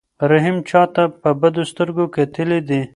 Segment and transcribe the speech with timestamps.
[0.31, 2.81] رحیم چاته په بدو سترګو کتلي دي؟